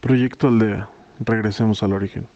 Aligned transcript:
Proyecto 0.00 0.46
Aldea. 0.46 0.88
Regresemos 1.18 1.82
al 1.82 1.92
origen. 1.92 2.28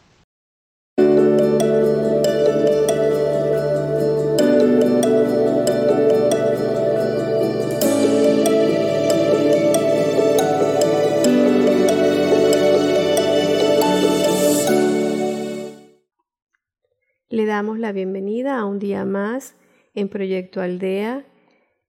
Le 17.28 17.46
damos 17.46 17.78
la 17.78 17.92
bienvenida 17.92 18.58
a 18.58 18.64
un 18.64 18.80
día 18.80 19.04
más 19.04 19.54
en 19.94 20.08
Proyecto 20.08 20.60
Aldea. 20.60 21.24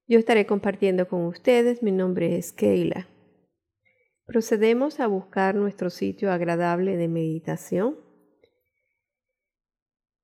Yo 0.08 0.20
estaré 0.20 0.46
compartiendo 0.46 1.08
con 1.08 1.26
ustedes. 1.26 1.82
Mi 1.82 1.92
nombre 1.92 2.38
es 2.38 2.54
Keila. 2.54 3.08
Procedemos 4.26 5.00
a 5.00 5.08
buscar 5.08 5.56
nuestro 5.56 5.90
sitio 5.90 6.32
agradable 6.32 6.96
de 6.96 7.08
meditación, 7.08 7.98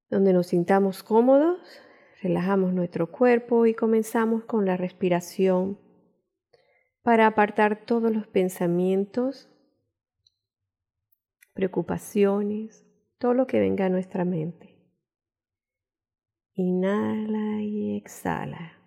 donde 0.09 0.31
nos 0.33 0.47
sintamos 0.47 1.03
cómodos, 1.03 1.59
relajamos 2.21 2.73
nuestro 2.73 3.11
cuerpo 3.11 3.65
y 3.65 3.73
comenzamos 3.73 4.45
con 4.45 4.65
la 4.65 4.77
respiración 4.77 5.77
para 7.01 7.27
apartar 7.27 7.85
todos 7.85 8.13
los 8.13 8.27
pensamientos, 8.27 9.49
preocupaciones, 11.53 12.85
todo 13.17 13.33
lo 13.33 13.47
que 13.47 13.59
venga 13.59 13.85
a 13.85 13.89
nuestra 13.89 14.23
mente. 14.23 14.77
Inhala 16.53 17.61
y 17.61 17.97
exhala. 17.97 18.78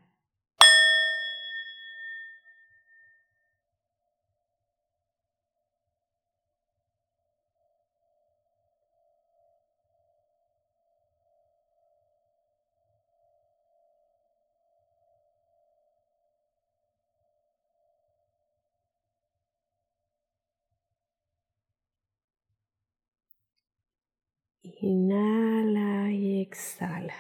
Inhala 24.62 26.12
y 26.12 26.41
exhala. 26.41 27.14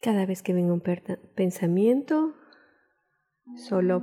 Cada 0.00 0.24
vez 0.24 0.42
que 0.42 0.52
venga 0.52 0.72
un 0.72 0.82
pensamiento, 1.34 2.34
solo 3.56 4.02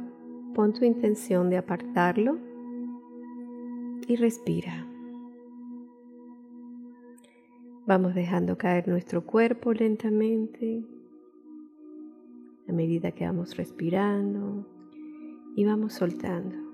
pon 0.54 0.74
tu 0.74 0.84
intención 0.84 1.50
de 1.50 1.58
apartarlo 1.58 2.38
y 4.08 4.18
respira. 4.18 4.86
Vamos 7.86 8.14
dejando 8.14 8.58
caer 8.58 8.90
nuestro 8.90 9.26
cuerpo 9.26 9.72
lentamente 9.72 10.86
a 12.68 12.74
medida 12.74 13.14
que 13.14 13.26
vamos 13.26 13.56
respirando 13.56 14.68
y 15.56 15.64
vamos 15.64 15.94
soltando. 15.94 16.71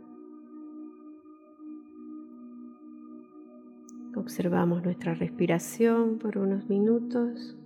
Observamos 4.16 4.84
nuestra 4.84 5.14
respiración 5.14 6.18
por 6.18 6.38
unos 6.38 6.68
minutos. 6.70 7.58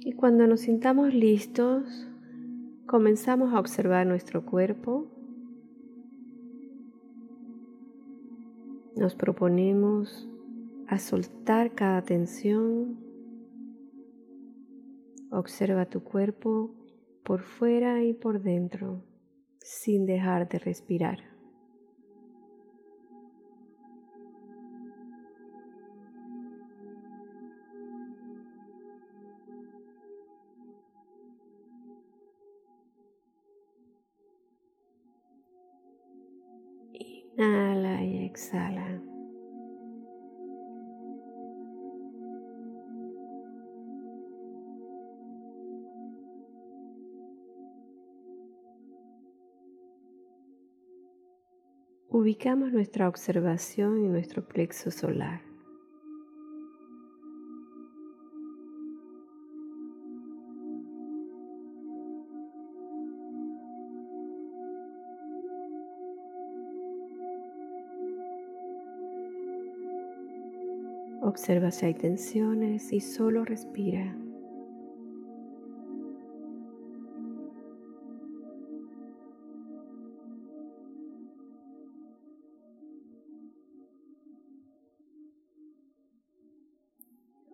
Y 0.00 0.12
cuando 0.14 0.46
nos 0.46 0.60
sintamos 0.60 1.14
listos, 1.14 2.08
comenzamos 2.86 3.54
a 3.54 3.60
observar 3.60 4.06
nuestro 4.06 4.44
cuerpo. 4.44 5.06
Nos 8.96 9.14
proponemos 9.14 10.28
a 10.88 10.98
soltar 10.98 11.74
cada 11.74 12.02
tensión. 12.02 12.98
Observa 15.30 15.86
tu 15.86 16.02
cuerpo 16.02 16.74
por 17.22 17.42
fuera 17.42 18.02
y 18.02 18.12
por 18.12 18.42
dentro 18.42 19.02
sin 19.60 20.06
dejar 20.06 20.48
de 20.48 20.58
respirar. 20.58 21.31
Inhala 37.36 38.02
y 38.04 38.24
exhala. 38.24 39.00
Ubicamos 52.08 52.72
nuestra 52.72 53.08
observación 53.08 53.96
en 54.04 54.12
nuestro 54.12 54.46
plexo 54.46 54.90
solar. 54.90 55.51
Observa 71.24 71.70
si 71.70 71.86
hay 71.86 71.94
tensiones 71.94 72.92
y 72.92 72.98
solo 73.00 73.44
respira. 73.44 74.12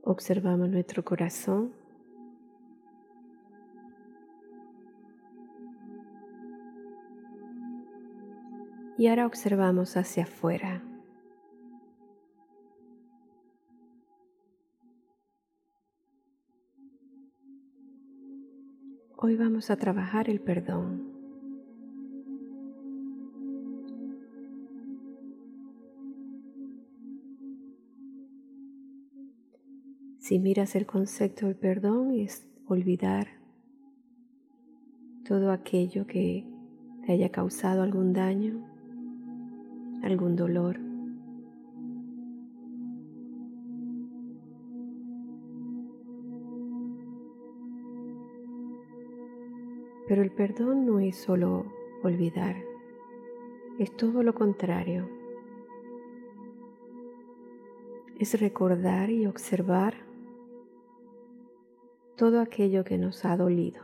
Observamos 0.02 0.70
nuestro 0.70 1.04
corazón. 1.04 1.74
Y 8.96 9.08
ahora 9.08 9.26
observamos 9.26 9.98
hacia 9.98 10.22
afuera. 10.22 10.87
Hoy 19.28 19.36
vamos 19.36 19.70
a 19.70 19.76
trabajar 19.76 20.30
el 20.30 20.40
perdón. 20.40 21.02
Si 30.18 30.38
miras 30.38 30.74
el 30.76 30.86
concepto 30.86 31.44
del 31.44 31.56
perdón 31.56 32.12
es 32.12 32.48
olvidar 32.68 33.26
todo 35.26 35.52
aquello 35.52 36.06
que 36.06 36.46
te 37.04 37.12
haya 37.12 37.28
causado 37.30 37.82
algún 37.82 38.14
daño, 38.14 38.66
algún 40.02 40.36
dolor. 40.36 40.87
Pero 50.08 50.22
el 50.22 50.30
perdón 50.32 50.86
no 50.86 51.00
es 51.00 51.16
solo 51.16 51.66
olvidar, 52.02 52.56
es 53.78 53.94
todo 53.94 54.22
lo 54.22 54.34
contrario. 54.34 55.06
Es 58.18 58.40
recordar 58.40 59.10
y 59.10 59.26
observar 59.26 59.94
todo 62.16 62.40
aquello 62.40 62.82
que 62.84 62.96
nos 62.96 63.24
ha 63.26 63.36
dolido. 63.36 63.82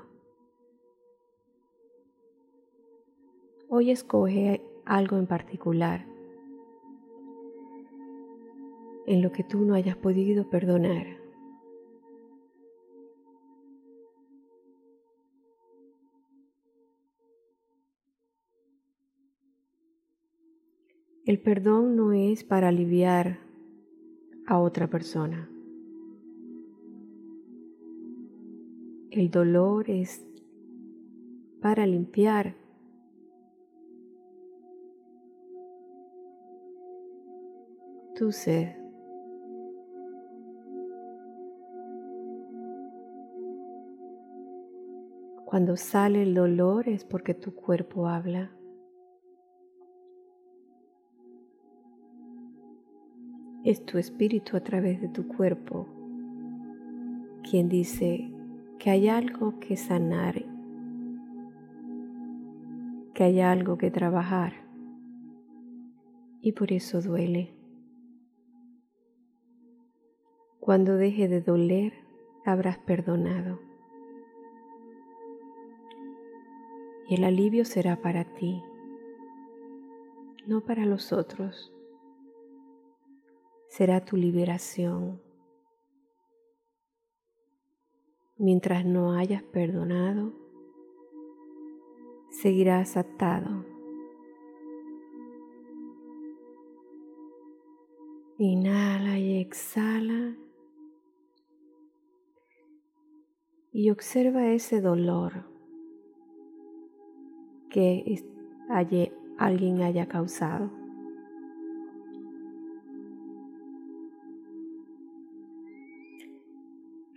Hoy 3.69 3.91
escoge 3.91 4.63
algo 4.87 5.19
en 5.19 5.27
particular 5.27 6.07
en 9.07 9.21
lo 9.21 9.31
que 9.31 9.45
tú 9.45 9.65
no 9.65 9.75
hayas 9.75 9.97
podido 9.97 10.49
perdonar. 10.49 11.24
Perdón 21.45 21.95
no 21.95 22.15
es 22.15 22.43
para 22.43 22.69
aliviar 22.69 23.39
a 24.47 24.59
otra 24.59 24.89
persona. 24.89 25.47
El 29.11 29.31
dolor 29.31 29.91
es 29.91 30.27
para 31.61 31.87
limpiar 31.87 32.55
tu 38.15 38.33
ser. 38.33 38.83
Cuando 45.45 45.77
sale 45.77 46.23
el 46.23 46.35
dolor 46.35 46.89
es 46.89 47.05
porque 47.05 47.35
tu 47.35 47.55
cuerpo 47.55 48.09
habla. 48.09 48.51
Es 53.65 53.83
tu 53.87 53.97
espíritu 53.97 54.59
a 54.59 54.61
través 54.61 55.01
de 55.01 55.09
tu 55.09 55.27
cuerpo 55.27 55.89
quien 57.49 57.71
dice 57.71 58.31
que 58.79 58.91
hay 58.91 59.09
algo 59.09 59.59
que 59.59 59.79
sanar, 59.79 60.45
que 63.15 63.25
hay 63.25 63.41
algo 63.41 63.79
que 63.79 63.91
trabajar 63.91 64.53
y 66.43 66.53
por 66.53 66.73
eso 66.73 67.01
duele. 67.01 67.55
Cuando 70.61 70.97
deje 70.97 71.27
de 71.29 71.41
doler, 71.41 71.95
habrás 72.45 72.77
perdonado. 72.77 73.61
Y 77.09 77.15
el 77.15 77.25
alivio 77.25 77.65
será 77.65 78.03
para 78.03 78.25
ti, 78.25 78.63
no 80.47 80.61
para 80.61 80.85
los 80.85 81.15
otros. 81.15 81.74
Será 83.77 84.05
tu 84.05 84.17
liberación. 84.17 85.21
Mientras 88.39 88.85
no 88.85 89.15
hayas 89.15 89.43
perdonado, 89.43 90.33
seguirás 92.31 92.97
atado. 92.97 93.67
Inhala 98.39 99.19
y 99.19 99.41
exhala 99.41 100.37
y 103.73 103.91
observa 103.91 104.53
ese 104.53 104.81
dolor 104.81 105.51
que 107.71 108.25
alguien 109.37 109.83
haya 109.83 110.07
causado. 110.07 110.84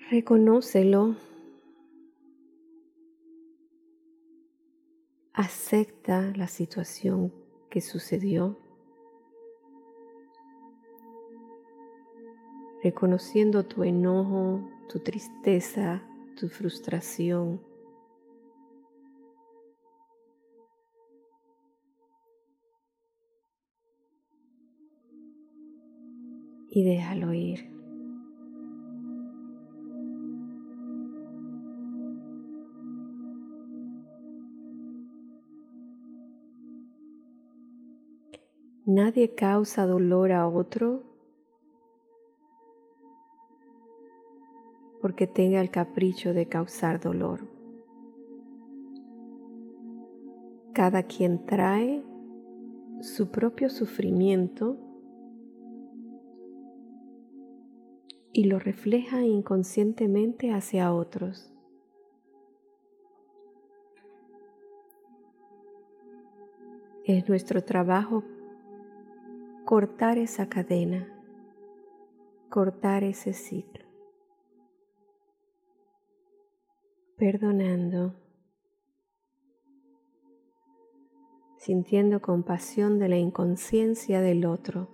Reconócelo. 0.09 1.17
Acepta 5.33 6.31
la 6.37 6.47
situación 6.47 7.33
que 7.69 7.81
sucedió. 7.81 8.57
Reconociendo 12.81 13.65
tu 13.65 13.83
enojo, 13.83 14.61
tu 14.87 14.99
tristeza, 14.99 16.01
tu 16.39 16.47
frustración. 16.47 17.59
Y 26.69 26.85
déjalo 26.85 27.33
ir. 27.33 27.76
Nadie 38.87 39.35
causa 39.35 39.85
dolor 39.85 40.31
a 40.31 40.47
otro 40.47 41.03
porque 45.01 45.27
tenga 45.27 45.59
el 45.59 45.69
capricho 45.69 46.33
de 46.33 46.47
causar 46.47 47.01
dolor. 47.01 47.41
Cada 50.73 51.03
quien 51.03 51.45
trae 51.45 52.01
su 53.01 53.29
propio 53.29 53.69
sufrimiento 53.69 54.77
y 58.31 58.45
lo 58.45 58.57
refleja 58.57 59.25
inconscientemente 59.25 60.53
hacia 60.53 60.93
otros. 60.93 61.51
Es 67.03 67.27
nuestro 67.27 67.65
trabajo 67.65 68.23
cortar 69.67 70.17
esa 70.17 70.47
cadena, 70.47 71.05
cortar 72.49 73.03
ese 73.03 73.33
ciclo, 73.33 73.83
perdonando, 77.17 78.15
sintiendo 81.57 82.21
compasión 82.21 82.97
de 82.97 83.09
la 83.09 83.17
inconsciencia 83.17 84.21
del 84.21 84.45
otro. 84.45 84.87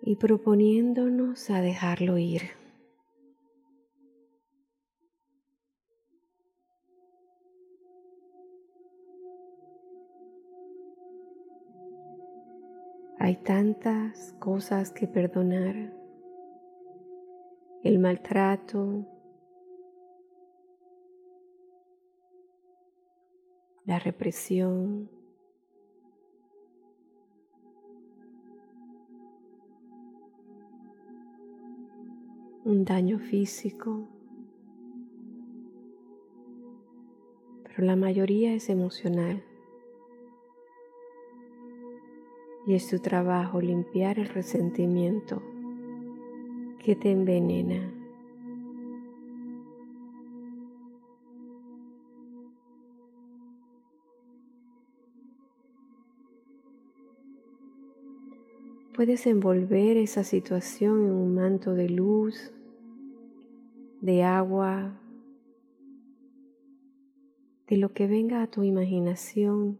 y 0.00 0.16
proponiéndonos 0.16 1.50
a 1.50 1.60
dejarlo 1.60 2.16
ir. 2.16 2.67
Hay 13.28 13.36
tantas 13.36 14.32
cosas 14.38 14.90
que 14.90 15.06
perdonar. 15.06 15.92
El 17.82 17.98
maltrato, 17.98 19.04
la 23.84 23.98
represión, 23.98 25.10
un 32.64 32.86
daño 32.86 33.18
físico, 33.18 34.08
pero 37.64 37.84
la 37.84 37.94
mayoría 37.94 38.54
es 38.54 38.70
emocional. 38.70 39.44
Y 42.68 42.74
es 42.74 42.86
tu 42.86 42.98
trabajo 42.98 43.62
limpiar 43.62 44.18
el 44.18 44.28
resentimiento 44.28 45.42
que 46.84 46.94
te 46.94 47.10
envenena. 47.10 47.94
Puedes 58.94 59.26
envolver 59.26 59.96
esa 59.96 60.22
situación 60.22 61.06
en 61.06 61.12
un 61.12 61.34
manto 61.34 61.72
de 61.72 61.88
luz, 61.88 62.52
de 64.02 64.24
agua, 64.24 65.00
de 67.66 67.78
lo 67.78 67.94
que 67.94 68.06
venga 68.06 68.42
a 68.42 68.46
tu 68.46 68.62
imaginación 68.62 69.78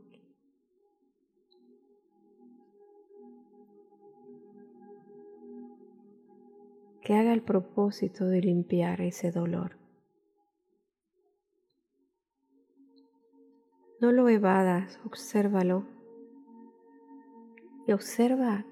que 7.08 7.14
haga 7.14 7.32
el 7.32 7.40
propósito 7.40 8.26
de 8.26 8.42
limpiar 8.42 9.00
ese 9.00 9.32
dolor. 9.32 9.78
No 13.98 14.12
lo 14.12 14.28
evadas, 14.28 15.00
obsérvalo 15.06 15.86
y 17.86 17.92
observa 17.92 18.66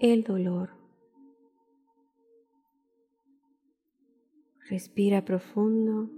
el 0.00 0.24
dolor. 0.24 0.70
Respira 4.68 5.24
profundo. 5.24 6.10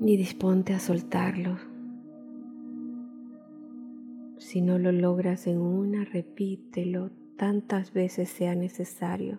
Y 0.00 0.16
disponte 0.16 0.72
a 0.72 0.78
soltarlo. 0.78 1.75
Si 4.56 4.62
no 4.62 4.78
lo 4.78 4.90
logras 4.90 5.46
en 5.48 5.58
una, 5.60 6.06
repítelo 6.06 7.10
tantas 7.36 7.92
veces 7.92 8.30
sea 8.30 8.54
necesario 8.54 9.38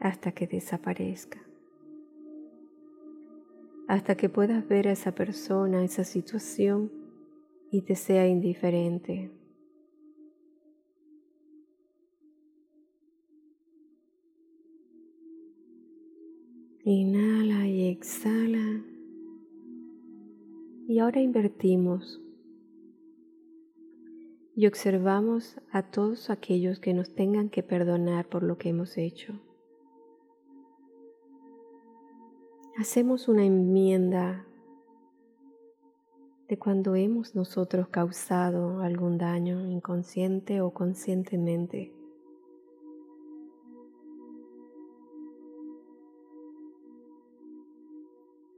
hasta 0.00 0.32
que 0.32 0.48
desaparezca. 0.48 1.38
Hasta 3.86 4.16
que 4.16 4.28
puedas 4.28 4.66
ver 4.66 4.88
a 4.88 4.90
esa 4.90 5.14
persona, 5.14 5.84
esa 5.84 6.02
situación 6.02 6.90
y 7.70 7.82
te 7.82 7.94
sea 7.94 8.26
indiferente. 8.26 9.30
Inhala 16.82 17.68
y 17.68 17.86
exhala. 17.86 18.82
Y 20.88 20.98
ahora 20.98 21.20
invertimos 21.20 22.20
y 24.58 24.66
observamos 24.66 25.56
a 25.70 25.84
todos 25.84 26.30
aquellos 26.30 26.80
que 26.80 26.92
nos 26.92 27.14
tengan 27.14 27.48
que 27.48 27.62
perdonar 27.62 28.28
por 28.28 28.42
lo 28.42 28.58
que 28.58 28.70
hemos 28.70 28.98
hecho. 28.98 29.40
Hacemos 32.76 33.28
una 33.28 33.44
enmienda 33.44 34.44
de 36.48 36.58
cuando 36.58 36.96
hemos 36.96 37.36
nosotros 37.36 37.86
causado 37.86 38.80
algún 38.80 39.16
daño 39.16 39.64
inconsciente 39.68 40.60
o 40.60 40.72
conscientemente. 40.74 41.94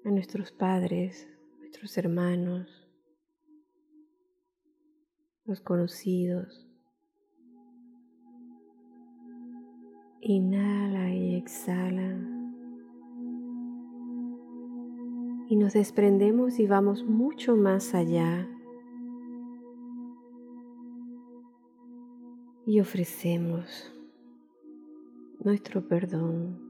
a 0.02 0.10
nuestros 0.10 0.50
padres, 0.50 1.28
nuestros 1.58 1.98
hermanos, 1.98 2.79
los 5.50 5.60
conocidos. 5.60 6.64
Inhala 10.20 11.12
y 11.12 11.34
exhala. 11.34 12.16
Y 15.48 15.56
nos 15.56 15.72
desprendemos 15.72 16.60
y 16.60 16.68
vamos 16.68 17.04
mucho 17.04 17.56
más 17.56 17.96
allá. 17.96 18.48
Y 22.64 22.78
ofrecemos 22.78 23.92
nuestro 25.40 25.88
perdón 25.88 26.60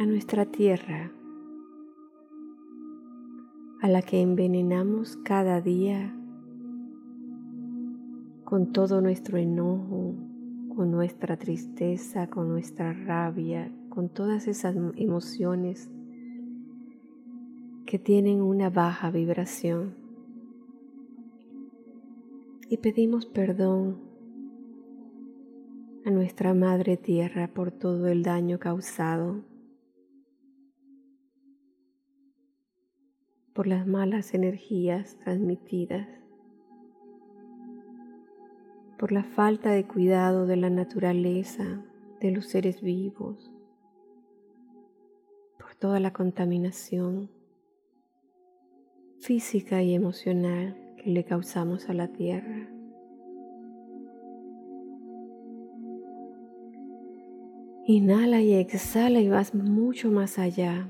a 0.00 0.06
nuestra 0.06 0.46
tierra, 0.46 1.12
a 3.82 3.88
la 3.88 4.00
que 4.00 4.22
envenenamos 4.22 5.16
cada 5.24 5.60
día 5.60 6.14
con 8.44 8.72
todo 8.72 9.00
nuestro 9.00 9.38
enojo, 9.38 10.14
con 10.76 10.92
nuestra 10.92 11.36
tristeza, 11.36 12.28
con 12.28 12.48
nuestra 12.48 12.92
rabia, 12.92 13.72
con 13.88 14.08
todas 14.08 14.46
esas 14.46 14.76
emociones 14.94 15.90
que 17.84 17.98
tienen 17.98 18.40
una 18.40 18.70
baja 18.70 19.10
vibración. 19.10 19.96
Y 22.68 22.76
pedimos 22.76 23.26
perdón 23.26 23.98
a 26.04 26.12
nuestra 26.12 26.54
Madre 26.54 26.96
Tierra 26.96 27.48
por 27.52 27.72
todo 27.72 28.06
el 28.06 28.22
daño 28.22 28.60
causado 28.60 29.42
por 33.54 33.66
las 33.66 33.86
malas 33.86 34.32
energías 34.34 35.16
transmitidas, 35.18 36.08
por 38.98 39.12
la 39.12 39.24
falta 39.24 39.70
de 39.72 39.84
cuidado 39.84 40.46
de 40.46 40.56
la 40.56 40.70
naturaleza, 40.70 41.84
de 42.20 42.30
los 42.30 42.46
seres 42.46 42.80
vivos, 42.80 43.52
por 45.58 45.74
toda 45.74 46.00
la 46.00 46.12
contaminación 46.12 47.30
física 49.20 49.82
y 49.82 49.94
emocional 49.94 50.94
que 50.96 51.10
le 51.10 51.24
causamos 51.24 51.88
a 51.88 51.94
la 51.94 52.08
tierra. 52.08 52.68
Inhala 57.84 58.40
y 58.40 58.54
exhala 58.54 59.20
y 59.20 59.28
vas 59.28 59.54
mucho 59.54 60.10
más 60.10 60.38
allá 60.38 60.88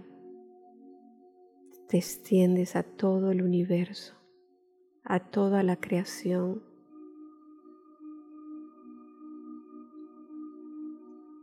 te 1.92 1.98
extiendes 1.98 2.74
a 2.74 2.84
todo 2.84 3.32
el 3.32 3.42
universo, 3.42 4.14
a 5.04 5.20
toda 5.20 5.62
la 5.62 5.76
creación. 5.76 6.62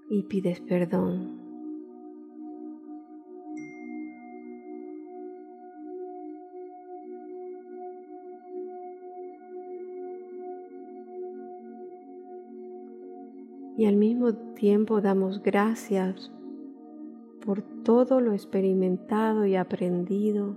Y 0.09 0.23
pides 0.23 0.59
perdón. 0.61 1.39
Y 13.77 13.85
al 13.85 13.97
mismo 13.97 14.33
tiempo 14.55 14.99
damos 14.99 15.43
gracias 15.43 16.31
por 17.49 17.63
todo 17.83 18.21
lo 18.21 18.33
experimentado 18.33 19.43
y 19.47 19.55
aprendido 19.55 20.55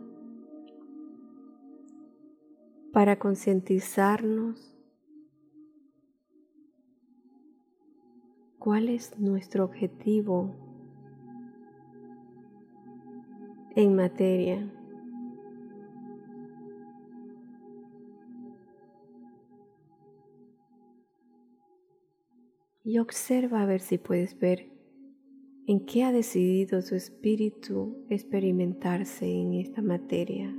para 2.93 3.19
concientizarnos 3.19 4.77
cuál 8.59 8.91
es 8.91 9.19
nuestro 9.19 9.65
objetivo 9.65 10.55
en 13.75 13.97
materia. 13.97 14.71
Y 22.85 22.99
observa 22.99 23.63
a 23.63 23.65
ver 23.65 23.81
si 23.81 23.97
puedes 23.97 24.39
ver 24.39 24.72
en 25.73 25.87
qué 25.87 26.05
ha 26.05 26.13
decidido 26.13 26.83
su 26.83 26.97
espíritu 26.97 28.05
experimentarse 28.11 29.25
en 29.25 29.55
esta 29.55 29.81
materia, 29.81 30.55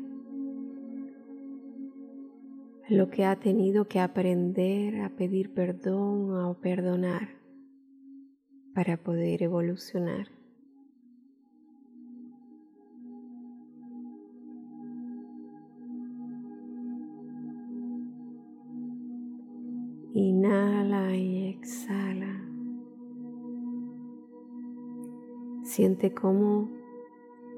lo 2.90 3.12
que 3.12 3.24
ha 3.24 3.40
tenido 3.40 3.88
que 3.88 4.00
aprender 4.00 5.02
a 5.02 5.10
pedir 5.10 5.54
perdón 5.54 6.36
o 6.36 6.60
perdonar 6.60 7.30
para 8.74 8.98
poder 8.98 9.44
evolucionar. 9.44 10.30
Inhala 20.16 21.16
y 21.16 21.50
exhala. 21.50 22.33
Siente 25.74 26.14
cómo 26.14 26.70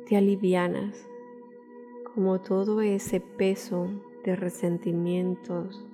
te 0.08 0.16
alivianas, 0.16 1.06
como 2.14 2.40
todo 2.40 2.80
ese 2.80 3.20
peso 3.20 3.90
de 4.24 4.38
resentimientos, 4.38 5.86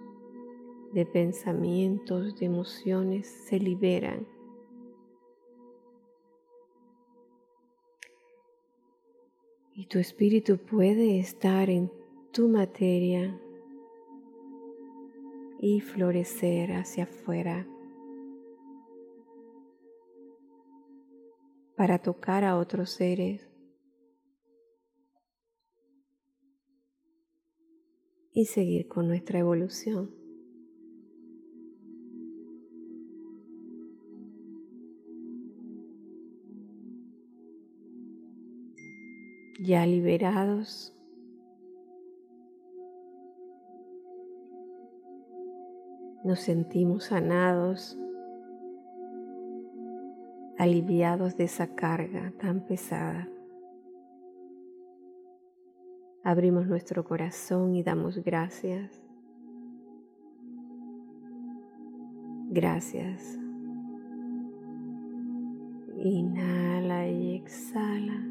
de 0.93 1.07
pensamientos, 1.07 2.37
de 2.37 2.45
emociones 2.45 3.25
se 3.25 3.59
liberan. 3.59 4.27
Y 9.73 9.87
tu 9.87 9.97
espíritu 9.97 10.59
puede 10.59 11.19
estar 11.19 11.71
en 11.71 11.91
tu 12.31 12.49
materia 12.49 13.35
y 15.57 15.81
florecer 15.81 16.73
hacia 16.73 17.05
afuera. 17.05 17.65
Para 21.81 21.97
tocar 21.97 22.43
a 22.43 22.59
otros 22.59 22.91
seres. 22.91 23.47
y 28.33 28.45
seguir 28.45 28.87
con 28.87 29.07
nuestra 29.07 29.39
evolución. 29.39 30.11
Ya 39.59 39.85
liberados, 39.87 40.95
nos 46.23 46.39
sentimos 46.41 47.05
sanados 47.05 47.97
aliviados 50.61 51.37
de 51.37 51.45
esa 51.45 51.73
carga 51.73 52.31
tan 52.39 52.63
pesada. 52.67 53.27
Abrimos 56.23 56.67
nuestro 56.67 57.03
corazón 57.03 57.73
y 57.73 57.81
damos 57.81 58.19
gracias. 58.23 59.01
Gracias. 62.51 63.39
Inhala 65.97 67.07
y 67.07 67.37
exhala 67.37 68.23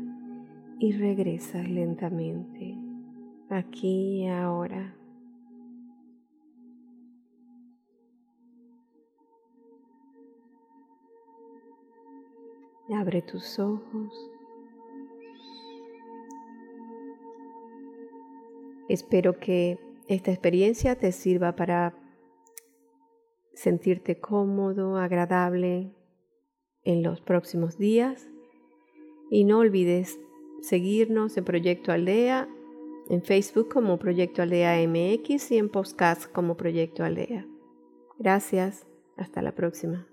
y 0.79 0.93
regresa 0.93 1.59
lentamente 1.65 2.79
aquí 3.49 4.23
y 4.23 4.29
ahora. 4.29 4.95
Abre 12.95 13.23
tus 13.23 13.59
ojos. 13.59 14.31
Espero 18.89 19.39
que 19.39 19.79
esta 20.09 20.33
experiencia 20.33 20.97
te 20.97 21.13
sirva 21.13 21.55
para 21.55 21.95
sentirte 23.55 24.19
cómodo, 24.19 24.97
agradable 24.97 25.95
en 26.83 27.05
los 27.05 27.21
próximos 27.21 27.79
días. 27.79 28.29
Y 29.31 29.45
no 29.45 29.59
olvides 29.59 30.19
seguirnos 30.61 31.37
en 31.37 31.45
Proyecto 31.45 31.93
Aldea, 31.93 32.49
en 33.09 33.23
Facebook 33.23 33.69
como 33.73 34.01
Proyecto 34.01 34.43
Aldea 34.43 34.77
MX 34.89 35.53
y 35.53 35.59
en 35.59 35.69
podcast 35.69 36.31
como 36.33 36.57
Proyecto 36.57 37.05
Aldea. 37.05 37.47
Gracias, 38.19 38.89
hasta 39.17 39.43
la 39.43 39.55
próxima. 39.55 40.10